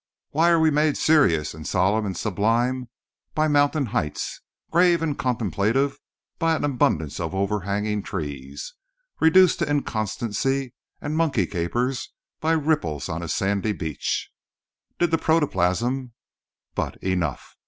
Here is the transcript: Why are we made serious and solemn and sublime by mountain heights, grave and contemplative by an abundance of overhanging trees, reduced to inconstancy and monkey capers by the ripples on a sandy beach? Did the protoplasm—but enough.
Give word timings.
Why 0.31 0.49
are 0.49 0.59
we 0.59 0.71
made 0.71 0.97
serious 0.97 1.53
and 1.53 1.67
solemn 1.67 2.07
and 2.07 2.17
sublime 2.17 2.89
by 3.35 3.47
mountain 3.47 3.85
heights, 3.85 4.41
grave 4.71 5.03
and 5.03 5.15
contemplative 5.15 5.99
by 6.39 6.55
an 6.55 6.63
abundance 6.63 7.19
of 7.19 7.35
overhanging 7.35 8.01
trees, 8.01 8.73
reduced 9.19 9.59
to 9.59 9.69
inconstancy 9.69 10.73
and 11.01 11.15
monkey 11.15 11.45
capers 11.45 12.11
by 12.39 12.53
the 12.55 12.61
ripples 12.61 13.09
on 13.09 13.21
a 13.21 13.27
sandy 13.27 13.73
beach? 13.73 14.31
Did 14.97 15.11
the 15.11 15.19
protoplasm—but 15.19 16.97
enough. 17.03 17.55